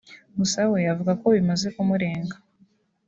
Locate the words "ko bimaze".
1.21-1.67